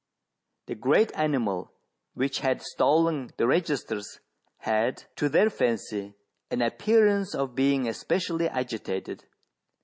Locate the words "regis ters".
3.45-4.19